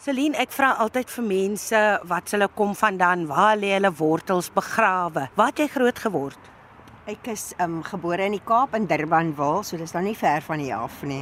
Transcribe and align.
Celine, 0.00 0.32
ek 0.40 0.48
vra 0.56 0.70
altyd 0.80 1.10
vir 1.12 1.24
mense 1.28 1.80
wat 2.08 2.30
hulle 2.32 2.46
kom 2.56 2.70
vandaan, 2.72 3.26
waar 3.28 3.58
lê 3.60 3.74
hulle 3.74 3.90
wortels 3.98 4.46
begrawe? 4.54 5.26
Waar 5.36 5.50
het 5.50 5.60
jy 5.60 5.66
groot 5.74 5.98
geword? 6.00 6.46
Ek 7.04 7.28
is 7.28 7.50
um 7.60 7.82
gebore 7.84 8.24
in 8.24 8.32
die 8.32 8.40
Kaap 8.40 8.72
in 8.78 8.86
Durbanville, 8.88 9.60
so 9.60 9.76
dis 9.76 9.92
dan 9.92 10.08
nie 10.08 10.16
ver 10.16 10.40
van 10.46 10.62
hier 10.64 10.78
af 10.78 11.02
nie. 11.04 11.20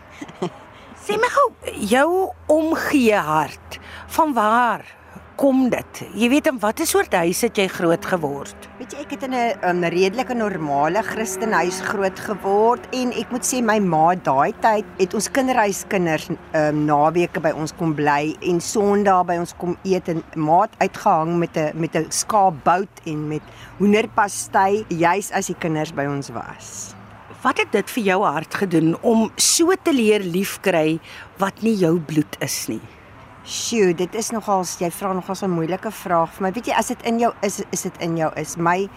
Sê 1.04 1.18
my 1.20 1.28
gou, 1.34 1.44
jou 1.90 2.08
omgee 2.56 3.20
hart, 3.20 3.76
van 4.16 4.32
waar 4.32 4.88
kom 5.36 5.66
dit? 5.68 6.04
Jy 6.16 6.32
weet 6.32 6.48
in 6.54 6.64
watter 6.64 6.88
soort 6.88 7.12
huis 7.20 7.44
het 7.44 7.60
jy 7.60 7.68
groot 7.68 8.08
geword? 8.14 8.70
Weet 8.90 8.98
jy, 8.98 9.04
ek 9.06 9.12
het 9.14 9.22
in 9.22 9.34
'n 9.38 9.68
um, 9.70 9.84
redelike 9.86 10.34
normale 10.34 11.02
Christenhuis 11.06 11.78
groot 11.80 12.18
geword 12.18 12.88
en 12.90 13.12
ek 13.14 13.30
moet 13.30 13.46
sê 13.46 13.62
my 13.62 13.78
ma 13.78 14.16
daai 14.18 14.50
tyd 14.58 14.84
het 14.98 15.14
ons 15.14 15.30
kinderhuiskinders 15.30 16.26
um, 16.30 16.80
naweke 16.88 17.38
by 17.38 17.52
ons 17.54 17.70
kom 17.78 17.94
bly 17.94 18.34
en 18.42 18.58
Sondag 18.58 19.26
by 19.30 19.38
ons 19.38 19.54
kom 19.62 19.76
eet 19.84 20.08
en 20.08 20.24
maat 20.34 20.74
uitgehang 20.82 21.38
met 21.38 21.56
'n 21.56 21.70
met 21.78 21.94
'n 21.94 22.10
skaapbout 22.10 22.90
en 23.06 23.28
met 23.28 23.42
hoenderpastei 23.78 24.84
juis 24.88 25.30
as 25.30 25.46
die 25.46 25.60
kinders 25.60 25.94
by 25.94 26.06
ons 26.10 26.30
was. 26.34 26.94
Wat 27.42 27.58
het 27.58 27.70
dit 27.70 27.90
vir 27.90 28.02
jou 28.02 28.24
hart 28.24 28.54
gedoen 28.54 28.96
om 29.02 29.30
so 29.36 29.70
te 29.82 29.92
leer 29.92 30.20
liefkry 30.20 30.98
wat 31.38 31.62
nie 31.62 31.76
jou 31.76 32.00
bloed 32.00 32.36
is 32.40 32.66
nie? 32.66 32.82
Sjoe, 33.44 33.94
dit 33.96 34.14
is 34.14 34.30
nogal 34.34 34.66
jy 34.78 34.90
vra 34.92 35.12
nogal 35.16 35.34
so 35.34 35.46
'n 35.46 35.56
moeilike 35.56 35.90
vraag 35.90 36.32
vir 36.32 36.42
my. 36.42 36.52
Weet 36.52 36.66
jy, 36.66 36.74
as 36.74 36.88
dit 36.88 37.02
in 37.02 37.18
jou 37.18 37.32
is, 37.42 37.62
is 37.72 37.82
dit 37.82 37.96
in 38.00 38.16
jou 38.16 38.30
is. 38.36 38.56
My 38.56 38.88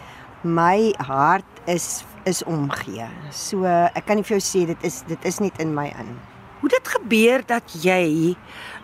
my 0.44 0.94
hart 1.00 1.46
is 1.66 2.04
is 2.26 2.44
omgee. 2.44 3.08
So 3.32 3.66
ek 3.66 4.06
kan 4.06 4.16
nie 4.16 4.24
vir 4.24 4.38
jou 4.38 4.44
sê 4.44 4.66
dit 4.68 4.84
is 4.84 5.04
dit 5.08 5.26
is 5.26 5.40
net 5.40 5.60
in 5.60 5.74
my 5.74 5.88
in. 6.00 6.20
Hoe 6.62 6.70
dit 6.70 6.88
gebeur 6.88 7.44
dat 7.46 7.64
jy 7.84 8.36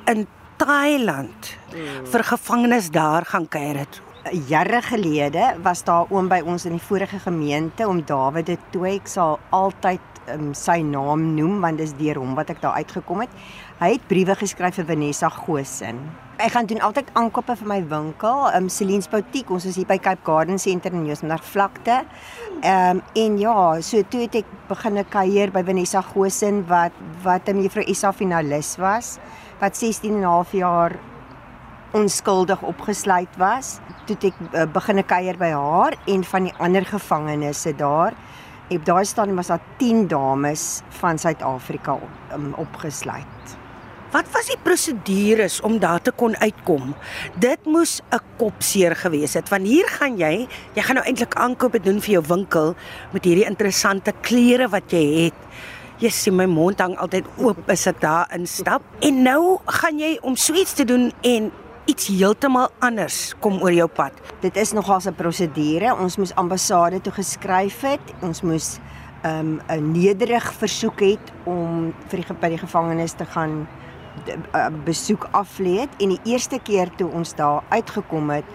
in 0.07 0.27
Thailand 0.57 1.57
mm. 1.71 2.05
vir 2.11 2.23
gevangenes 2.23 2.89
daar 2.91 3.25
gaan 3.25 3.47
kuier 3.47 3.77
het? 3.77 4.01
Jare 4.47 4.81
gelede 4.81 5.55
was 5.63 5.83
daar 5.83 6.05
oom 6.11 6.27
by 6.27 6.41
ons 6.43 6.65
in 6.65 6.75
die 6.75 6.83
vorige 6.83 7.19
gemeente 7.19 7.87
om 7.87 8.03
Dawid 8.05 8.45
de 8.45 8.57
Tooi. 8.71 8.97
Ek 8.99 9.07
sal 9.07 9.39
altyd 9.49 10.01
um, 10.33 10.51
sy 10.53 10.81
naam 10.85 11.33
noem 11.35 11.61
want 11.63 11.79
dis 11.81 11.95
deur 11.99 12.19
hom 12.19 12.35
wat 12.37 12.51
ek 12.53 12.61
daar 12.61 12.79
uitgekom 12.79 13.23
het. 13.25 13.33
Hy 13.79 13.93
het 13.93 14.09
briewe 14.09 14.33
geskryf 14.35 14.75
vir 14.75 14.89
Vanessa 14.89 15.29
Gosen. 15.31 16.01
Ek 16.43 16.51
gaan 16.51 16.67
doen 16.67 16.81
altyd 16.83 17.13
aankope 17.15 17.53
vir 17.61 17.67
my 17.71 17.77
winkel, 17.87 18.41
um 18.57 18.65
Celine's 18.67 19.07
Boutique. 19.07 19.53
Ons 19.55 19.69
is 19.69 19.77
hier 19.79 19.87
by 19.87 19.95
Cape 20.03 20.19
Garden 20.27 20.57
Center 20.59 20.91
in 20.91 21.05
Joosmeer 21.07 21.39
vlakte. 21.47 22.01
Ehm 22.59 22.99
um, 22.99 23.01
en 23.21 23.37
ja, 23.39 23.53
so 23.79 24.03
toe 24.03 24.25
het 24.25 24.35
ek 24.41 24.49
begin 24.67 24.99
kuier 25.07 25.53
by 25.55 25.63
Vanessa 25.63 26.01
Gosen 26.03 26.65
wat 26.67 26.97
wat 27.23 27.47
'n 27.47 27.55
mevrou 27.61 27.85
Isa 27.87 28.11
finalis 28.11 28.73
was 28.83 29.15
wat 29.61 29.77
16 29.77 30.11
en 30.11 30.19
'n 30.19 30.27
half 30.27 30.51
jaar 30.51 30.99
onskuldig 31.93 32.61
opgesluit 32.61 33.31
was. 33.37 33.79
Toe 34.05 34.15
het 34.19 34.23
ek 34.23 34.35
uh, 34.53 34.65
begin 34.73 35.05
kuier 35.05 35.37
by 35.37 35.53
haar 35.55 35.95
en 36.05 36.23
van 36.23 36.43
die 36.43 36.53
ander 36.59 36.85
gevangenes 36.85 37.63
daar. 37.77 38.13
Op 38.69 38.85
daai 38.85 39.05
stadium 39.05 39.35
was 39.35 39.47
daar 39.47 39.63
10 39.77 40.07
dames 40.07 40.81
van 40.89 41.17
Suid-Afrika 41.17 41.97
um, 42.33 42.53
opgesluit. 42.57 43.58
Wat 44.09 44.25
was 44.33 44.47
die 44.49 44.57
prosedures 44.65 45.59
om 45.61 45.75
daar 45.77 46.01
te 46.01 46.09
kon 46.09 46.33
uitkom? 46.41 46.95
Dit 47.37 47.65
moes 47.69 48.01
'n 48.09 48.17
kopseer 48.37 48.95
gewees 48.95 49.33
het 49.33 49.49
want 49.49 49.67
hier 49.67 49.85
gaan 49.87 50.17
jy, 50.17 50.47
jy 50.73 50.81
gaan 50.81 50.95
nou 50.95 51.05
eintlik 51.05 51.35
aankope 51.35 51.79
doen 51.79 52.01
vir 52.01 52.11
jou 52.11 52.23
winkel 52.27 52.75
met 53.13 53.25
hierdie 53.25 53.45
interessante 53.45 54.11
klere 54.21 54.67
wat 54.67 54.91
jy 54.91 55.25
het. 55.25 55.33
Jy 55.99 56.09
sien 56.09 56.35
my 56.35 56.45
mond 56.45 56.79
hang 56.79 56.97
altyd 56.97 57.25
oop 57.37 57.69
as 57.69 57.87
ek 57.87 58.01
daar 58.01 58.27
instap. 58.33 58.81
En 59.01 59.23
nou 59.23 59.59
gaan 59.65 59.99
jy 59.99 60.17
om 60.21 60.35
so 60.35 60.53
iets 60.53 60.73
te 60.73 60.85
doen 60.85 61.11
en 61.21 61.51
iets 61.85 62.07
heeltemal 62.07 62.69
anders 62.79 63.35
kom 63.39 63.61
oor 63.61 63.73
jou 63.73 63.87
pad. 63.87 64.13
Dit 64.41 64.57
is 64.57 64.73
nogals 64.73 65.05
'n 65.05 65.13
prosedure. 65.13 65.95
Ons 65.95 66.17
moes 66.17 66.35
ambassade 66.35 67.01
toe 67.01 67.13
geskryf 67.13 67.81
het. 67.81 68.01
Ons 68.21 68.41
moes 68.41 68.79
um, 69.23 69.61
'n 69.67 69.77
um, 69.77 69.91
nederig 69.91 70.53
versoek 70.53 70.99
het 70.99 71.31
om 71.45 71.93
vir 72.07 72.19
die 72.19 72.33
by 72.33 72.49
die 72.49 72.57
gevangenes 72.57 73.13
te 73.13 73.25
gaan 73.25 73.67
besoek 74.85 75.27
aflê 75.31 75.79
het 75.79 75.89
en 75.99 76.09
die 76.09 76.21
eerste 76.23 76.59
keer 76.59 76.89
toe 76.97 77.09
ons 77.11 77.35
daar 77.35 77.63
uitgekom 77.69 78.29
het, 78.29 78.45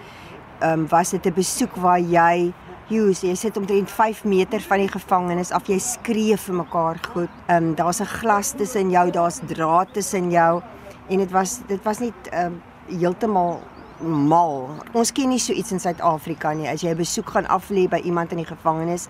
um, 0.63 0.87
was 0.87 1.09
dit 1.09 1.25
'n 1.25 1.33
besoek 1.33 1.75
waar 1.75 1.99
jy 1.99 2.53
sê 2.89 3.27
jy 3.27 3.35
sit 3.35 3.57
omtrent 3.57 3.89
5 3.89 4.23
meter 4.23 4.59
van 4.61 4.77
die 4.77 4.87
gevangenes 4.87 5.51
af. 5.51 5.67
Jy 5.67 5.79
skree 5.79 6.37
vir 6.37 6.55
mekaar 6.55 6.99
goed. 7.13 7.29
Ehm 7.47 7.63
um, 7.63 7.75
daar's 7.75 7.99
'n 7.99 8.05
glas 8.05 8.51
tussen 8.51 8.89
jou, 8.89 9.11
daar's 9.11 9.39
draad 9.47 9.87
tussen 9.93 10.31
jou 10.31 10.61
en 11.09 11.17
dit 11.17 11.31
was 11.31 11.61
dit 11.67 11.83
was 11.83 11.99
net 11.99 12.13
ehm 12.31 12.45
um, 12.45 12.61
heeltemal 12.99 13.59
mal. 13.99 14.69
Ons 14.93 15.11
ken 15.11 15.29
nie 15.29 15.39
so 15.39 15.53
iets 15.53 15.71
in 15.71 15.79
Suid-Afrika 15.79 16.53
nie. 16.53 16.67
As 16.67 16.81
jy 16.81 16.89
'n 16.89 16.97
besoek 16.97 17.29
gaan 17.29 17.45
aflê 17.45 17.87
by 17.89 18.01
iemand 18.03 18.31
in 18.31 18.37
die 18.37 18.45
gevangenis, 18.45 19.07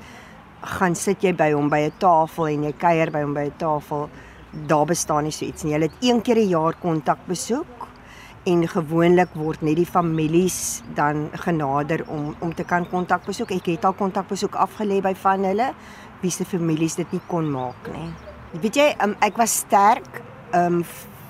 gaan 0.62 0.96
sit 0.96 1.22
jy 1.22 1.34
by 1.34 1.52
hom 1.52 1.70
by 1.70 1.80
'n 1.86 1.94
tafel 1.98 2.48
en 2.48 2.64
jy 2.64 2.74
kuier 2.74 3.12
by 3.12 3.22
hom 3.22 3.34
by 3.34 3.46
'n 3.46 3.58
tafel 3.58 4.10
daar 4.68 4.86
bestaan 4.86 5.24
nie 5.24 5.34
so 5.36 5.46
iets 5.46 5.64
nie. 5.64 5.74
Hulle 5.74 5.90
het 5.90 6.04
een 6.04 6.22
keer 6.22 6.38
'n 6.38 6.48
jaar 6.48 6.76
kontak 6.80 7.20
besoek 7.28 7.88
en 8.44 8.68
gewoonlik 8.68 9.34
word 9.34 9.62
net 9.62 9.76
die 9.76 9.86
families 9.86 10.82
dan 10.94 11.30
genader 11.34 12.04
om 12.08 12.36
om 12.40 12.54
te 12.54 12.64
kan 12.64 12.90
kontak 12.90 13.26
besoek. 13.26 13.52
Ek 13.52 13.66
het 13.66 13.86
al 13.86 13.94
kontak 13.94 14.28
besoek 14.28 14.56
afgelê 14.56 15.02
by 15.02 15.16
van 15.16 15.44
hulle 15.44 15.74
wie 16.22 16.32
se 16.32 16.46
families 16.46 16.96
dit 16.96 17.12
nie 17.12 17.22
kon 17.28 17.52
maak 17.52 17.90
nie. 17.94 18.10
Weet 18.62 18.76
jy, 18.76 18.96
um, 19.04 19.16
ek 19.20 19.38
was 19.38 19.58
sterk 19.66 20.22
um 20.54 20.84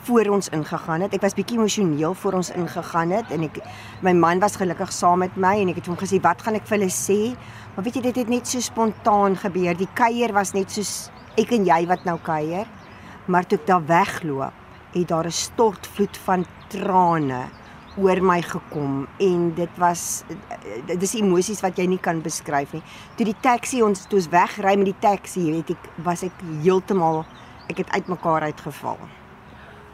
voor 0.06 0.28
ons 0.36 0.50
ingegaan 0.54 1.02
het. 1.02 1.14
Ek 1.18 1.24
was 1.26 1.34
bietjie 1.34 1.58
emosioneel 1.58 2.14
voor 2.14 2.34
ons 2.34 2.52
ingegaan 2.54 3.10
het 3.16 3.32
en 3.34 3.48
ek 3.48 3.58
my 4.06 4.14
man 4.14 4.40
was 4.44 4.58
gelukkig 4.62 4.92
saam 4.94 5.24
met 5.24 5.36
my 5.36 5.56
en 5.64 5.72
ek 5.72 5.82
het 5.82 5.90
hom 5.90 5.98
gesê 5.98 6.20
wat 6.22 6.44
gaan 6.46 6.60
ek 6.60 6.68
vir 6.70 6.78
hulle 6.78 6.92
sê? 6.94 7.34
Maar 7.74 7.88
weet 7.88 7.98
jy 7.98 8.04
dit 8.12 8.20
het 8.22 8.30
net 8.30 8.48
so 8.48 8.62
spontaan 8.62 9.38
gebeur. 9.40 9.74
Die 9.74 9.90
kuier 9.98 10.34
was 10.36 10.54
net 10.54 10.70
soos 10.72 11.10
ek 11.42 11.56
en 11.58 11.66
jy 11.66 11.82
wat 11.90 12.06
nou 12.06 12.20
kuier. 12.22 12.70
Maar 13.26 13.46
toe 13.48 13.58
ek 13.58 13.68
daar 13.68 13.86
wegloop, 13.86 14.54
het 14.94 15.08
daar 15.08 15.26
'n 15.26 15.32
stortvloed 15.32 16.18
van 16.18 16.46
trane 16.68 17.46
oor 17.98 18.22
my 18.22 18.42
gekom 18.42 19.08
en 19.20 19.54
dit 19.56 19.78
was 19.78 20.24
dit 20.86 21.02
is 21.02 21.16
emosies 21.16 21.62
wat 21.62 21.78
jy 21.78 21.86
nie 21.88 22.00
kan 22.00 22.22
beskryf 22.22 22.74
nie. 22.74 22.84
Toe 23.16 23.26
die 23.26 23.40
taxi 23.42 23.82
ons 23.82 24.06
toe 24.06 24.20
ons 24.20 24.30
wegry 24.30 24.76
met 24.76 24.86
die 24.86 25.00
taxi, 25.00 25.52
weet 25.52 25.70
ek, 25.70 25.90
was 26.04 26.24
ek 26.24 26.34
heeltemal 26.64 27.26
ek 27.72 27.78
het 27.78 27.90
uitmekaar 27.96 28.42
uitgeval. 28.42 28.98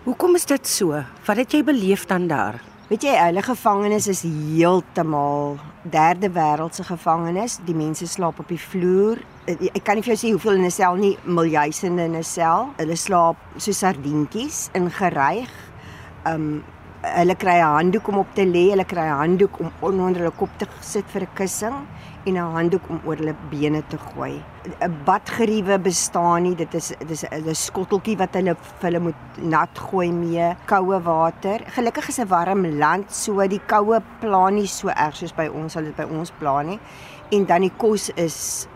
Hoekom 0.04 0.36
is 0.36 0.46
dit 0.46 0.68
so? 0.68 1.04
Wat 1.26 1.38
het 1.38 1.52
jy 1.54 1.64
beleef 1.64 2.08
dan 2.10 2.28
daar? 2.28 2.58
Weet 2.90 3.06
jy, 3.06 3.14
hulle 3.16 3.42
gevangenes 3.46 4.08
is 4.12 4.24
heeltemal 4.26 5.60
derde 5.88 6.28
wêreldse 6.34 6.84
gevangenes. 6.84 7.60
Die 7.64 7.76
mense 7.78 8.08
slaap 8.08 8.42
op 8.42 8.50
die 8.52 8.60
vloer. 8.60 9.22
Ek 9.50 9.82
kan 9.82 9.98
nie 9.98 10.04
vir 10.06 10.12
jou 10.14 10.20
sê 10.22 10.30
hoeveel 10.36 10.60
in 10.60 10.66
'n 10.66 10.72
sel 10.72 10.96
nie, 10.96 11.18
miljoene 11.26 12.04
in 12.06 12.16
'n 12.16 12.24
sel. 12.24 12.70
Hulle 12.78 12.96
slaap 12.96 13.38
so 13.58 13.72
sardientjies 13.72 14.70
ingeryg. 14.76 15.50
Um 16.28 16.64
hulle 17.02 17.36
kry 17.36 17.58
'n 17.58 17.74
handdoek 17.78 18.08
om 18.10 18.20
op 18.20 18.36
te 18.36 18.46
lê, 18.46 18.70
hulle 18.70 18.86
kry 18.86 19.02
'n 19.02 19.18
handdoek 19.18 19.60
om 19.60 19.72
onder 19.82 20.22
hulle 20.22 20.32
kop 20.38 20.50
te 20.60 20.68
sit 20.82 21.06
vir 21.10 21.24
'n 21.24 21.34
kussing 21.34 21.74
en 22.28 22.34
'n 22.38 22.54
handdoek 22.54 22.90
om 22.90 23.02
oor 23.04 23.16
hulle 23.16 23.36
bene 23.50 23.82
te 23.90 23.98
gooi. 23.98 24.44
'n 24.80 25.04
Badgeriewe 25.06 25.80
bestaan 25.80 26.44
nie. 26.44 26.56
Dit 26.56 26.76
is 26.76 26.94
dis 27.08 27.24
'n 27.24 27.56
skotteltjie 27.56 28.18
wat 28.18 28.36
hulle 28.36 28.56
vir 28.56 28.90
hulle 28.90 29.00
moet 29.00 29.42
nat 29.42 29.80
gooi 29.80 30.12
mee, 30.12 30.56
koue 30.68 31.02
water. 31.02 31.62
Gelukkig 31.66 32.10
is 32.10 32.20
'n 32.20 32.28
warm 32.28 32.78
land, 32.78 33.12
so 33.12 33.48
die 33.48 33.62
koue 33.66 34.04
plaan 34.20 34.54
nie 34.54 34.68
so 34.68 34.90
erg 34.90 35.16
soos 35.16 35.34
by 35.34 35.48
ons 35.48 35.74
dit 35.74 35.96
by 35.96 36.04
ons 36.04 36.32
plaan 36.40 36.68
nie. 36.68 36.80
En 37.32 37.46
dan 37.46 37.62
die 37.62 37.74
kos 37.78 38.12
is 38.16 38.68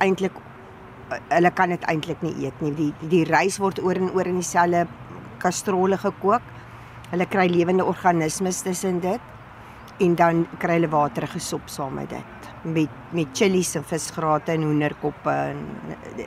eintlik 0.00 0.36
hulle 1.10 1.50
kan 1.50 1.72
dit 1.74 1.84
eintlik 1.90 2.22
nie 2.22 2.34
eet 2.46 2.60
nie. 2.62 2.72
Die 2.78 2.92
die 3.10 3.24
rys 3.28 3.58
word 3.58 3.80
oor 3.82 3.98
en 3.98 4.12
oor 4.14 4.30
in 4.30 4.38
dieselfde 4.40 4.86
kastrolle 5.42 5.98
gekook. 5.98 6.42
Hulle 7.10 7.26
kry 7.26 7.48
lewende 7.50 7.84
organismes 7.84 8.62
tussen 8.62 9.00
dit 9.02 9.20
en 10.00 10.14
dan 10.16 10.46
kry 10.58 10.78
hulle 10.78 10.88
waterige 10.92 11.40
sop 11.42 11.68
saam 11.68 11.98
met 12.00 12.08
dit 12.10 12.40
met 12.62 12.88
met 13.12 13.28
chillies 13.32 13.74
en 13.74 13.84
visgrate 13.84 14.52
en 14.52 14.62
hoenderkoppe 14.62 15.32
en 15.32 15.62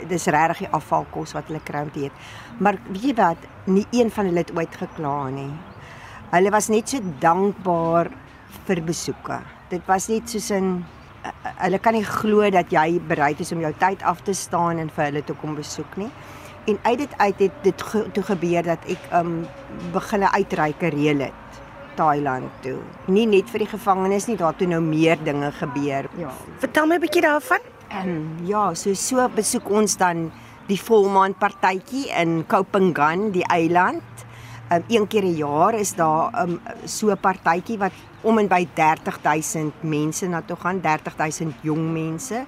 dis 0.10 0.26
regtig 0.34 0.66
die 0.66 0.72
afvalkos 0.74 1.34
wat 1.38 1.48
hulle 1.48 1.62
kry 1.64 1.84
om 1.86 1.92
te 1.94 2.08
eet. 2.08 2.24
Maar 2.60 2.80
weet 2.90 3.04
jy 3.04 3.14
wat, 3.18 3.46
nie 3.66 3.86
een 3.92 4.12
van 4.12 4.28
hulle 4.30 4.44
het 4.44 4.52
ooit 4.56 4.76
gekla 4.82 5.30
nie. 5.30 5.52
Hulle 6.34 6.52
was 6.52 6.70
net 6.74 6.90
so 6.90 7.14
dankbaar 7.22 8.10
vir 8.68 8.82
besoeke. 8.84 9.40
Dit 9.70 9.86
was 9.88 10.10
net 10.10 10.30
soos 10.30 10.52
'n 10.52 10.84
hulle 11.64 11.80
kan 11.80 11.94
nie 11.94 12.06
glo 12.06 12.50
dat 12.52 12.72
jy 12.72 13.00
bereid 13.08 13.40
is 13.40 13.52
om 13.52 13.62
jou 13.64 13.74
tyd 13.80 14.04
af 14.04 14.24
te 14.24 14.34
staan 14.34 14.80
en 14.80 14.90
vir 14.90 15.06
hulle 15.10 15.24
te 15.24 15.36
kom 15.42 15.56
besoek 15.56 15.98
nie. 15.98 16.10
En 16.68 16.80
uit 16.84 16.98
dit 16.98 17.14
uit 17.18 17.40
het 17.40 17.64
dit 17.64 17.86
toe 18.14 18.24
gebeur 18.24 18.64
dat 18.64 18.86
ek 18.88 19.10
um 19.20 19.46
begin 19.92 20.24
uitreike 20.24 20.94
reël 20.96 21.26
het 21.28 21.60
Thailand 21.96 22.50
toe. 22.64 22.80
Nie 23.12 23.26
net 23.30 23.50
vir 23.52 23.66
die 23.66 23.72
gevangenes 23.74 24.28
nie, 24.30 24.38
daar 24.40 24.56
toe 24.58 24.68
nou 24.68 24.82
meer 24.82 25.20
dinge 25.24 25.52
gebeur. 25.60 26.10
Ja. 26.18 26.32
Vertel 26.64 26.88
my 26.88 26.96
'n 26.96 27.02
bietjie 27.02 27.22
daarvan. 27.22 27.60
Ehm, 27.90 28.46
ja, 28.46 28.74
so 28.74 28.94
so 28.94 29.30
besoek 29.30 29.70
ons 29.70 29.98
dan 29.98 30.32
die 30.68 30.80
volmaan 30.80 31.34
partytjie 31.34 32.10
in 32.22 32.46
Kaupangan, 32.48 33.32
die 33.32 33.46
eiland. 33.48 34.02
Um 34.72 34.84
een 34.88 35.08
keer 35.08 35.24
'n 35.24 35.36
jaar 35.36 35.74
is 35.74 35.96
daar 35.96 36.44
um 36.44 36.60
so 36.86 37.12
'n 37.12 37.18
partytjie 37.18 37.78
wat 37.78 37.92
om 38.22 38.38
en 38.38 38.48
by 38.48 38.68
30000 38.74 39.74
mense 39.84 40.28
na 40.28 40.42
toe 40.42 40.56
gaan, 40.56 40.82
30000 40.82 41.54
jong 41.62 41.92
mense. 41.92 42.46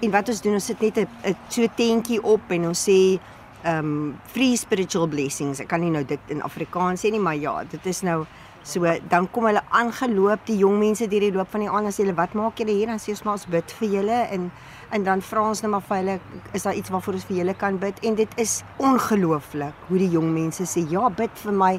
En 0.00 0.10
wat 0.10 0.28
ons 0.28 0.40
doen, 0.40 0.52
ons 0.52 0.64
sit 0.64 0.80
net 0.80 0.96
'n 0.96 1.36
so 1.48 1.66
tentjie 1.74 2.22
op 2.22 2.40
en 2.48 2.66
ons 2.66 2.88
sê 2.88 3.18
um 3.64 4.18
free 4.26 4.56
spiritual 4.56 5.06
blessings. 5.06 5.60
Ek 5.60 5.68
kan 5.68 5.80
nie 5.80 5.90
nou 5.90 6.04
dit 6.04 6.20
in 6.26 6.42
Afrikaans 6.42 7.00
sê 7.04 7.10
nie, 7.10 7.20
maar 7.20 7.36
ja, 7.36 7.64
dit 7.64 7.86
is 7.86 8.02
nou 8.02 8.24
So 8.68 8.84
dan 9.08 9.30
kom 9.32 9.46
hulle 9.48 9.62
aangeloop 9.72 10.42
die 10.44 10.58
jong 10.60 10.74
mense 10.76 11.06
deur 11.08 11.24
die 11.24 11.32
loop 11.32 11.48
van 11.54 11.62
die 11.64 11.70
aand 11.72 11.88
en 11.88 11.94
sê 11.96 12.02
hulle 12.04 12.16
wat 12.18 12.34
maak 12.36 12.58
julle 12.60 12.74
hier? 12.76 12.90
Dan 12.90 13.00
sê 13.00 13.14
ons 13.14 13.22
maar 13.24 13.38
ons 13.38 13.46
bid 13.54 13.72
vir 13.78 13.94
julle. 13.94 14.18
En 14.36 14.50
en 14.96 15.04
dan 15.04 15.22
vra 15.24 15.46
ons 15.48 15.62
net 15.62 15.72
maar 15.72 15.84
vir 15.88 15.96
hulle 16.00 16.18
is 16.56 16.66
daar 16.68 16.76
iets 16.76 16.92
waarvoor 16.92 17.16
ons 17.16 17.24
vir 17.30 17.38
julle 17.40 17.54
kan 17.62 17.78
bid? 17.80 18.04
En 18.04 18.18
dit 18.18 18.36
is 18.44 18.58
ongelooflik 18.76 19.88
hoe 19.88 20.00
die 20.04 20.10
jong 20.12 20.28
mense 20.34 20.68
sê 20.68 20.84
ja 20.92 21.08
bid 21.08 21.32
vir 21.44 21.56
my 21.64 21.72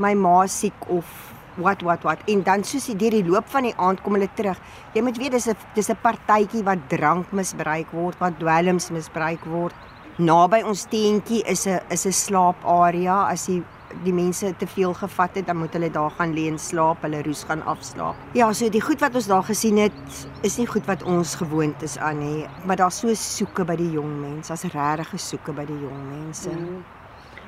my 0.00 0.14
ma 0.16 0.38
siek 0.48 0.88
of 0.88 1.12
wat 1.60 1.84
wat 1.86 2.08
wat. 2.08 2.24
En 2.32 2.42
dan 2.42 2.64
soos 2.64 2.88
die 2.88 2.96
deur 3.04 3.18
die 3.18 3.28
loop 3.28 3.52
van 3.52 3.68
die 3.68 3.74
aand 3.76 4.00
kom 4.02 4.16
hulle 4.16 4.30
terug. 4.34 4.58
Jy 4.96 5.04
moet 5.04 5.20
weet 5.20 5.36
dis 5.36 5.48
'n 5.48 5.56
dis 5.74 5.90
'n 5.90 6.00
partytjie 6.02 6.64
wat 6.64 6.88
drank 6.88 7.32
misbruik 7.32 7.92
word 7.92 8.16
wat 8.18 8.40
dwelms 8.40 8.90
misbruik 8.90 9.44
word. 9.44 9.74
Naby 10.18 10.62
ons 10.62 10.86
tentjie 10.88 11.44
is 11.44 11.66
'n 11.66 11.80
is 11.90 12.06
'n 12.06 12.12
slaaparea 12.12 13.28
as 13.28 13.46
jy 13.48 13.62
die 14.04 14.12
mense 14.12 14.50
te 14.58 14.66
veel 14.66 14.94
gevat 14.94 15.36
het, 15.38 15.46
dan 15.46 15.56
moet 15.60 15.72
hulle 15.76 15.90
daar 15.90 16.10
gaan 16.16 16.34
lê 16.36 16.46
en 16.50 16.58
slaap, 16.58 17.02
hulle 17.06 17.22
roes 17.22 17.44
gaan 17.48 17.62
afslaap. 17.70 18.18
Ja, 18.38 18.52
so 18.52 18.68
die 18.72 18.82
goed 18.82 19.00
wat 19.04 19.14
ons 19.14 19.28
daar 19.30 19.44
gesien 19.46 19.78
het, 19.82 20.26
is 20.42 20.58
nie 20.58 20.66
goed 20.66 20.86
wat 20.90 21.02
ons 21.02 21.36
gewoond 21.40 21.82
is 21.82 21.98
aan 21.98 22.18
nie, 22.22 22.46
maar 22.64 22.80
daar's 22.80 22.98
so 23.04 23.14
soeke 23.18 23.64
by 23.68 23.76
die 23.80 23.90
jong 23.94 24.18
mense, 24.20 24.50
daar's 24.52 24.66
regtig 24.74 25.20
soeke 25.20 25.54
by 25.56 25.66
die 25.68 25.80
jong 25.84 26.02
mense. 26.10 26.50
Mm. 26.50 26.82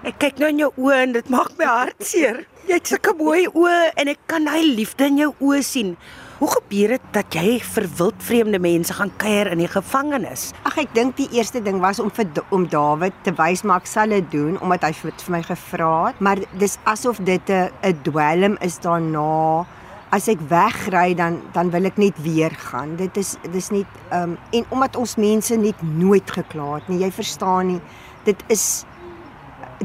Ek 0.06 0.18
kyk 0.20 0.38
nou 0.38 0.52
in 0.52 0.60
jou 0.60 0.70
oë 0.76 0.96
en 1.02 1.16
dit 1.16 1.28
maak 1.32 1.54
my 1.58 1.66
hart 1.66 2.04
seer. 2.04 2.44
Jy 2.68 2.76
het 2.76 2.90
sulke 2.92 3.14
mooi 3.16 3.46
oë 3.48 3.92
en 3.96 4.12
ek 4.12 4.20
kan 4.30 4.44
daai 4.46 4.62
liefde 4.76 5.08
in 5.08 5.22
jou 5.24 5.32
oë 5.40 5.62
sien. 5.66 5.96
Hoe 6.36 6.50
gebeur 6.52 6.88
dit 6.92 7.04
dat 7.16 7.32
jy 7.32 7.54
vir 7.64 7.86
wildvreemde 7.96 8.58
mense 8.60 8.92
gaan 8.92 9.08
kuier 9.16 9.48
in 9.54 9.62
die 9.62 9.70
gevangenis? 9.72 10.50
Ag 10.68 10.74
ek 10.82 10.90
dink 10.92 11.14
die 11.16 11.30
eerste 11.32 11.62
ding 11.64 11.78
was 11.80 11.96
om 12.02 12.10
vir 12.12 12.28
om 12.52 12.66
Dawid 12.68 13.16
te 13.24 13.32
wys 13.38 13.62
maar 13.64 13.80
ek 13.80 13.88
sal 13.88 14.12
dit 14.12 14.26
doen 14.34 14.58
omdat 14.60 14.84
hy 14.84 14.90
vir, 14.98 15.14
vir 15.22 15.32
my 15.32 15.40
gevra 15.46 15.88
het, 16.10 16.20
maar 16.20 16.42
dis 16.60 16.76
asof 16.84 17.22
dit 17.24 17.48
'n 17.48 17.72
'n 17.80 18.02
dwelm 18.04 18.58
is 18.60 18.76
daarna. 18.84 19.64
As 20.12 20.28
ek 20.28 20.40
wegry 20.52 21.14
dan 21.14 21.40
dan 21.54 21.70
wil 21.70 21.86
ek 21.86 21.96
net 21.96 22.20
weer 22.20 22.52
gaan. 22.52 22.96
Dit 22.96 23.16
is 23.16 23.38
dis 23.52 23.70
nie 23.70 23.86
ehm 24.10 24.36
um, 24.36 24.38
en 24.52 24.64
omdat 24.68 24.96
ons 24.96 25.16
mense 25.16 25.56
net 25.56 25.80
nooit 25.82 26.30
gekla 26.30 26.74
het 26.74 26.88
nie. 26.88 27.00
Jy 27.00 27.12
verstaan 27.12 27.66
nie. 27.66 27.80
Dit 28.24 28.44
is 28.48 28.84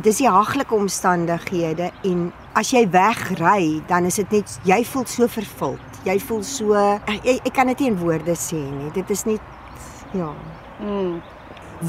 dis 0.02 0.18
die 0.18 0.30
haglike 0.30 0.76
omstandighede 0.76 1.92
en 2.04 2.34
as 2.54 2.72
jy 2.74 2.88
wegry 2.90 3.82
dan 3.88 4.06
is 4.06 4.16
dit 4.16 4.32
net 4.32 4.60
jy 4.66 4.84
voel 4.84 5.06
so 5.06 5.28
vervuld 5.28 5.92
jy 6.08 6.18
voel 6.26 6.42
so 6.46 6.78
ek, 6.78 7.30
ek 7.46 7.54
kan 7.54 7.70
dit 7.72 7.84
nie 7.84 7.92
in 7.94 8.00
woorde 8.02 8.36
sê 8.40 8.60
nie. 8.60 8.90
Dit 8.96 9.12
is 9.14 9.26
nie 9.30 9.38
ja. 10.18 10.34
Mm. 10.82 11.22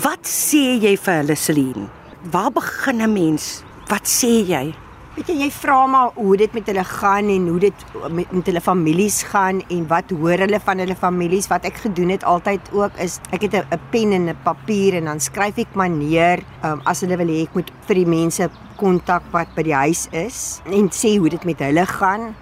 Wat 0.04 0.28
sê 0.28 0.78
jy 0.82 0.94
vir 1.00 1.20
hulle 1.22 1.36
Celine? 1.36 1.88
Waar 2.32 2.52
begin 2.52 3.02
'n 3.02 3.12
mens? 3.12 3.64
Wat 3.88 4.04
sê 4.06 4.44
jy? 4.44 4.74
Weet 5.16 5.28
jy 5.28 5.36
jy 5.44 5.50
vra 5.50 5.86
maar 5.86 6.12
hoe 6.14 6.36
dit 6.36 6.52
met 6.54 6.66
hulle 6.66 6.84
gaan 6.84 7.28
en 7.28 7.48
hoe 7.48 7.60
dit 7.60 7.74
met, 8.08 8.32
met 8.32 8.46
hulle 8.46 8.60
families 8.60 9.22
gaan 9.22 9.60
en 9.68 9.86
wat 9.88 10.10
hoor 10.10 10.38
hulle 10.38 10.60
van 10.60 10.78
hulle 10.78 10.96
families 10.96 11.48
wat 11.48 11.64
ek 11.64 11.76
gedoen 11.84 12.08
het 12.08 12.24
altyd 12.24 12.60
ook 12.72 12.96
is 12.96 13.20
ek 13.30 13.42
het 13.42 13.54
'n 13.60 13.80
pen 13.90 14.12
en 14.12 14.30
'n 14.30 14.36
papier 14.44 14.94
en 14.94 15.04
dan 15.04 15.20
skryf 15.20 15.58
ek 15.58 15.74
maar 15.74 15.90
neer 15.90 16.40
um, 16.64 16.80
as 16.84 17.00
hulle 17.00 17.16
wil 17.16 17.28
hê 17.28 17.42
ek 17.42 17.54
moet 17.54 17.70
vir 17.86 17.94
die 17.94 18.06
mense 18.06 18.48
kontak 18.82 19.26
wat 19.30 19.50
by 19.54 19.62
die 19.68 19.78
huis 19.78 20.08
is 20.10 20.38
en 20.66 20.90
sê 20.90 21.14
hoe 21.22 21.30
dit 21.30 21.44
met 21.46 21.60
hulle 21.62 21.86
gaan 21.86 22.32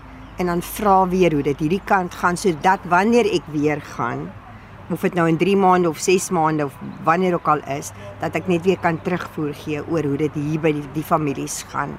en 0.41 0.49
dan 0.49 0.63
vra 0.65 1.03
weer 1.13 1.37
hoe 1.37 1.45
dit 1.45 1.59
hierdie 1.61 1.85
kant 1.85 2.17
gaan 2.17 2.39
sodat 2.41 2.85
wanneer 2.89 3.29
ek 3.29 3.49
weer 3.53 3.83
gaan 3.97 4.31
of 4.91 5.05
dit 5.07 5.15
nou 5.15 5.27
in 5.31 5.39
3 5.39 5.57
maande 5.61 5.91
of 5.91 6.01
6 6.03 6.31
maande 6.35 6.65
of 6.67 6.79
wanneer 7.05 7.37
ook 7.37 7.49
al 7.49 7.61
is 7.77 7.93
dat 8.23 8.39
ek 8.41 8.49
net 8.51 8.65
weer 8.67 8.81
kan 8.81 8.99
terugvoer 9.05 9.53
gee 9.65 9.83
oor 9.85 10.09
hoe 10.09 10.17
dit 10.25 10.39
hier 10.39 10.63
by 10.63 10.73
die, 10.75 10.87
die 10.97 11.07
families 11.07 11.61
gaan. 11.71 11.95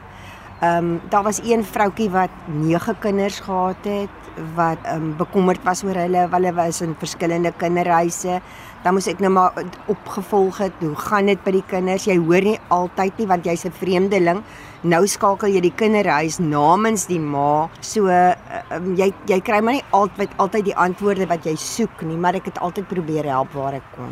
Ehm 0.61 0.77
um, 0.77 0.89
daar 1.09 1.23
was 1.23 1.39
een 1.43 1.63
vroutkie 1.65 2.09
wat 2.13 2.33
9 2.45 2.97
kinders 2.99 3.39
gehad 3.39 3.87
het 3.87 4.33
wat 4.55 4.77
ehm 4.83 4.95
um, 4.95 5.15
bekommerd 5.17 5.63
was 5.63 5.83
oor 5.83 5.95
hulle, 5.95 6.27
hulle 6.31 6.53
was 6.53 6.81
in 6.81 6.95
verskillende 6.99 7.53
kinderhuise 7.57 8.41
dan 8.83 8.95
moes 8.97 9.07
ek 9.07 9.21
nou 9.21 9.31
maar 9.33 9.57
opgevolg 9.91 10.57
het. 10.65 10.73
Hoe 10.81 10.95
gaan 10.95 11.29
dit 11.29 11.43
by 11.45 11.53
die 11.57 11.63
kinders? 11.69 12.07
Jy 12.09 12.17
hoor 12.17 12.45
nie 12.45 12.57
altyd 12.73 13.17
nie 13.21 13.27
want 13.27 13.45
jy's 13.45 13.65
'n 13.65 13.71
vreemdeling. 13.71 14.43
Nou 14.83 15.05
skakel 15.07 15.53
jy 15.53 15.61
die 15.61 15.75
kinderhuis 15.75 16.39
namens 16.39 17.05
die 17.05 17.19
ma. 17.19 17.69
So 17.81 18.07
uh, 18.07 18.33
um, 18.71 18.95
jy 18.95 19.13
jy 19.27 19.39
kry 19.41 19.61
maar 19.61 19.73
nie 19.73 19.85
altyd 19.91 20.29
altyd 20.37 20.65
die 20.65 20.75
antwoorde 20.75 21.27
wat 21.27 21.45
jy 21.45 21.55
soek 21.55 22.01
nie, 22.01 22.17
maar 22.17 22.35
ek 22.35 22.45
het 22.45 22.59
altyd 22.59 22.87
probeer 22.87 23.25
help 23.25 23.53
waar 23.53 23.73
ek 23.73 23.85
kon. 23.95 24.09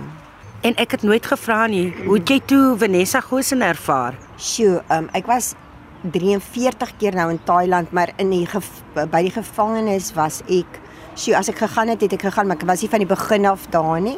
En 0.62 0.76
ek 0.76 0.92
het 0.92 1.04
nooit 1.04 1.26
gevra 1.26 1.68
nie, 1.68 1.94
hoe 2.06 2.18
het 2.18 2.30
jy 2.30 2.40
toe 2.46 2.78
Vanessa 2.78 3.22
Gosen 3.22 3.62
ervaar? 3.62 4.18
Sjoe, 4.38 4.84
um, 4.92 5.08
ek 5.14 5.26
was 5.26 5.56
43 6.04 6.98
keer 6.98 7.16
nou 7.16 7.30
in 7.32 7.40
Thailand, 7.44 7.92
maar 7.92 8.12
in 8.18 8.30
die 8.30 8.48
by 8.94 9.22
die 9.24 9.32
gevangenis 9.32 10.14
was 10.16 10.42
ek 10.48 10.80
Sjoe, 11.20 11.36
as 11.36 11.50
ek 11.52 11.58
gegaan 11.60 11.90
het, 11.92 12.00
het 12.06 12.14
ek 12.16 12.22
gegaan, 12.30 12.48
maar 12.48 12.56
ek 12.56 12.64
was 12.70 12.80
nie 12.80 12.88
van 12.94 13.02
die 13.04 13.10
begin 13.10 13.48
af 13.50 13.66
daar 13.74 13.98
nie. 14.00 14.16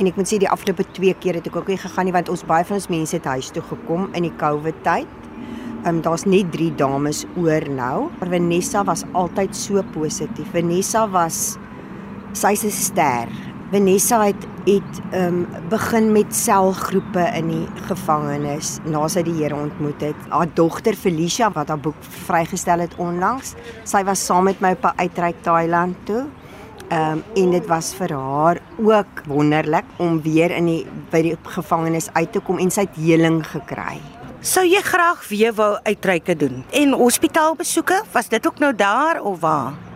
En 0.00 0.08
ek 0.08 0.16
moet 0.16 0.30
sê 0.30 0.38
die 0.40 0.48
afgelope 0.48 0.86
2 0.96 1.12
keer 1.20 1.36
het 1.36 1.48
ek 1.50 1.58
ook 1.60 1.68
nie 1.68 1.76
gegaan 1.76 2.08
nie 2.08 2.14
want 2.14 2.30
ons 2.32 2.44
baie 2.48 2.64
van 2.64 2.78
ons 2.78 2.88
mense 2.88 3.12
het 3.18 3.26
huis 3.28 3.50
toe 3.52 3.60
gekom 3.68 4.06
in 4.16 4.24
die 4.24 4.32
COVID 4.40 4.78
tyd. 4.86 5.10
Ehm 5.82 5.98
um, 5.98 6.00
daar's 6.06 6.24
net 6.24 6.48
3 6.54 6.70
dames 6.80 7.26
oor 7.36 7.68
nou. 7.68 8.08
Maar 8.16 8.32
Vanessa 8.32 8.80
was 8.88 9.04
altyd 9.12 9.52
so 9.56 9.84
positief. 9.92 10.48
Vanessa 10.56 11.04
was 11.12 11.58
sy's 12.32 12.64
'n 12.64 12.72
ster. 12.72 13.28
Vanessa 13.68 14.22
het 14.24 14.46
het 14.64 15.00
um, 15.12 15.46
begin 15.68 16.12
met 16.12 16.34
selgroepe 16.36 17.24
in 17.36 17.50
die 17.52 17.84
gevangenis 17.88 18.78
na 18.88 19.02
sy 19.12 19.22
die 19.26 19.34
Here 19.36 19.56
ontmoet 19.56 20.00
het. 20.04 20.22
Haar 20.32 20.48
dogter 20.56 20.96
Felicia 20.96 21.50
wat 21.52 21.68
haar 21.68 21.80
boek 21.80 21.96
vrygestel 22.24 22.80
het 22.84 22.96
onlangs, 22.96 23.52
sy 23.88 24.00
was 24.08 24.24
saam 24.24 24.48
met 24.48 24.60
my 24.64 24.72
op 24.76 24.84
'n 24.88 25.00
uitreik 25.04 25.42
Thailand 25.42 25.96
toe. 26.04 26.24
Ehm 26.88 27.20
um, 27.20 27.22
en 27.34 27.50
dit 27.50 27.66
was 27.66 27.94
vir 27.94 28.12
haar 28.12 28.60
ook 28.78 29.22
wonderlik 29.26 29.84
om 29.96 30.22
weer 30.22 30.50
in 30.50 30.64
die 30.64 30.86
by 31.10 31.22
die 31.22 31.36
gevangenis 31.42 32.08
uit 32.12 32.32
te 32.32 32.40
kom 32.40 32.58
en 32.58 32.70
sy 32.70 32.80
het 32.80 32.96
heling 32.96 33.46
gekry. 33.46 34.00
Sou 34.40 34.64
jy 34.66 34.80
graag 34.80 35.28
weer 35.28 35.52
wou 35.52 35.78
uitreike 35.82 36.36
doen? 36.36 36.64
En 36.70 36.92
hospitaalbesoeke, 36.92 38.02
was 38.12 38.28
dit 38.28 38.46
ook 38.46 38.58
nou 38.58 38.74
daar 38.74 39.20
of 39.20 39.40
waar? 39.40 39.87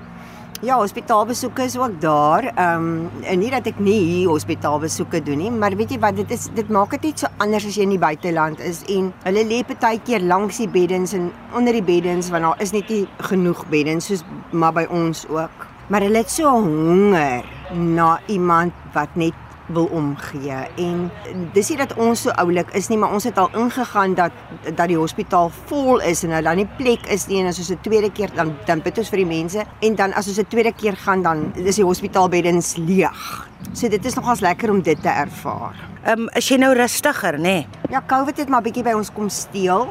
Ja, 0.63 0.77
hospitaalbesoeke 0.79 1.63
is 1.63 1.79
ook 1.79 2.01
daar. 2.01 2.45
Ehm 2.55 2.75
um, 2.75 3.11
en 3.23 3.39
nie 3.39 3.51
dat 3.51 3.67
ek 3.67 3.79
nie 3.83 3.99
hier 3.99 4.29
hospitaalbesoeke 4.29 5.23
doen 5.27 5.41
nie, 5.43 5.51
maar 5.51 5.75
weet 5.75 5.91
jy 5.91 5.99
wat, 5.99 6.15
dit 6.17 6.31
is 6.31 6.45
dit 6.55 6.69
maak 6.71 6.95
dit 6.95 7.09
net 7.09 7.19
so 7.19 7.31
anders 7.43 7.67
as 7.67 7.75
jy 7.75 7.83
in 7.83 7.97
die 7.97 7.99
buiteland 7.99 8.63
is 8.63 8.85
en 8.95 9.09
hulle 9.25 9.43
lê 9.49 9.59
partykeer 9.67 10.23
langs 10.23 10.61
die 10.63 10.69
beddens 10.71 11.17
en 11.19 11.33
onder 11.59 11.75
die 11.75 11.83
beddens 11.83 12.31
want 12.31 12.47
daar 12.47 12.63
is 12.63 12.71
net 12.77 12.95
nie 12.95 13.09
genoeg 13.33 13.65
beddens 13.75 14.07
soos 14.07 14.23
maar 14.53 14.77
by 14.79 14.87
ons 14.87 15.25
ook 15.35 15.67
maar 15.91 16.07
hulle 16.07 16.23
het 16.23 16.31
so 16.31 16.55
honger 16.55 17.43
na 17.75 18.21
iemand 18.31 18.87
wat 18.95 19.19
net 19.19 19.42
wil 19.67 19.87
omgee 19.95 20.59
en 20.77 21.11
dis 21.53 21.69
nie 21.71 21.79
dat 21.79 21.95
ons 21.95 22.25
so 22.27 22.35
oulik 22.43 22.71
is 22.79 22.89
nie 22.91 22.99
maar 22.99 23.13
ons 23.15 23.25
het 23.25 23.39
al 23.39 23.51
ingegaan 23.55 24.15
dat 24.19 24.33
dat 24.75 24.89
die 24.91 24.99
hospitaal 24.99 25.51
vol 25.71 26.01
is 26.01 26.25
en 26.25 26.35
dat 26.35 26.45
daar 26.45 26.59
nie 26.59 26.69
plek 26.79 27.07
is 27.07 27.27
nie 27.31 27.41
en 27.41 27.47
as 27.47 27.59
ons 27.59 27.71
'n 27.71 27.81
tweede 27.83 28.11
keer 28.11 28.31
dan 28.35 28.57
dan 28.67 28.83
bid 28.83 28.99
ons 28.99 29.09
vir 29.09 29.19
die 29.19 29.27
mense 29.27 29.65
en 29.81 29.95
dan 29.95 30.13
as 30.13 30.29
ons 30.29 30.39
'n 30.39 30.47
tweede 30.49 30.73
keer 30.73 30.97
gaan 30.97 31.23
dan 31.23 31.53
is 31.55 31.77
die 31.77 31.85
hospitaalbeddens 31.85 32.77
leeg. 32.77 33.49
So 33.73 33.89
dit 33.89 34.05
is 34.05 34.15
nogals 34.15 34.41
lekker 34.41 34.71
om 34.71 34.83
dit 34.83 35.03
te 35.03 35.09
ervaar. 35.09 35.75
Ehm 36.05 36.21
um, 36.21 36.29
is 36.35 36.49
jy 36.49 36.57
nou 36.57 36.75
rustiger 36.75 37.39
nê? 37.39 37.41
Nee? 37.41 37.67
Ja, 37.91 38.03
COVID 38.07 38.37
het 38.37 38.49
maar 38.49 38.63
bietjie 38.63 38.83
by 38.83 38.93
ons 38.93 39.13
kom 39.13 39.29
steel 39.29 39.89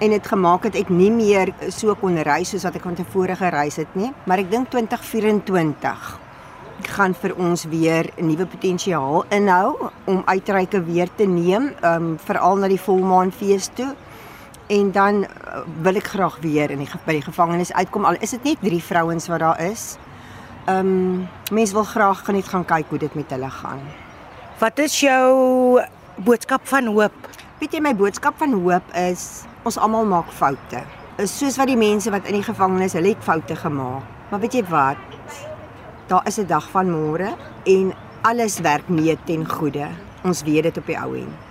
en 0.00 0.10
dit 0.10 0.26
gemaak 0.26 0.62
het 0.62 0.74
ek 0.74 0.88
nie 0.88 1.10
meer 1.10 1.54
so 1.68 1.94
kon 1.94 2.16
reis 2.22 2.50
soos 2.50 2.62
wat 2.62 2.74
ek 2.74 2.82
van 2.82 2.94
tevore 2.94 3.36
gereis 3.36 3.76
het 3.76 3.94
nie, 3.94 4.12
maar 4.24 4.38
ek 4.38 4.50
dink 4.50 4.70
2024 4.70 6.25
gaan 6.82 7.14
vir 7.14 7.34
ons 7.36 7.64
weer 7.64 8.10
'n 8.16 8.26
nuwe 8.26 8.46
potensiaal 8.46 9.24
inhou 9.28 9.90
om 10.04 10.22
uitreike 10.26 10.84
weer 10.84 11.08
te 11.16 11.24
neem, 11.24 11.72
um 11.82 12.18
veral 12.18 12.56
na 12.56 12.68
die 12.68 12.80
volmaanfees 12.80 13.70
toe. 13.74 13.94
En 14.66 14.92
dan 14.92 15.14
uh, 15.24 15.28
wil 15.82 15.94
ek 15.94 16.06
graag 16.06 16.38
weer 16.40 16.70
in 16.70 16.78
die 16.78 16.90
by 17.06 17.12
die 17.12 17.22
gevangenis 17.22 17.72
uitkom 17.72 18.04
al 18.04 18.16
is 18.20 18.30
dit 18.30 18.44
net 18.44 18.60
drie 18.60 18.82
vrouens 18.82 19.26
wat 19.28 19.40
daar 19.40 19.60
is. 19.60 19.96
Um 20.68 21.28
mense 21.52 21.72
wil 21.72 21.84
graag 21.84 22.24
gaan 22.24 22.34
net 22.34 22.48
gaan 22.48 22.64
kyk 22.64 22.86
hoe 22.88 22.98
dit 22.98 23.14
met 23.14 23.30
hulle 23.30 23.50
gaan. 23.50 23.80
Wat 24.58 24.78
is 24.78 25.00
jou 25.00 25.80
boodskap 26.16 26.60
van 26.64 26.86
hoop? 26.86 27.12
Weet 27.58 27.72
jy 27.72 27.80
my 27.80 27.94
boodskap 27.94 28.34
van 28.38 28.52
hoop 28.52 28.94
is 28.94 29.44
ons 29.62 29.78
almal 29.78 30.04
maak 30.04 30.32
foute. 30.32 30.82
Is 31.16 31.38
soos 31.38 31.56
wat 31.56 31.66
die 31.66 31.76
mense 31.76 32.10
wat 32.10 32.26
in 32.26 32.34
die 32.40 32.42
gevangenis, 32.42 32.92
hulle 32.92 33.14
het 33.14 33.24
foute 33.24 33.56
gemaak. 33.56 34.02
Maar 34.30 34.40
weet 34.40 34.52
jy 34.58 34.64
wat? 34.68 35.15
Daar 36.06 36.26
is 36.26 36.38
'n 36.38 36.46
dag 36.46 36.70
van 36.70 36.90
môre 36.90 37.34
en 37.64 37.92
alles 38.22 38.58
werk 38.58 38.88
mee 38.88 39.18
ten 39.24 39.48
goeie. 39.48 39.86
Ons 40.22 40.42
weet 40.42 40.62
dit 40.62 40.76
op 40.76 40.86
die 40.86 40.98
ou 40.98 41.16
end. 41.16 41.45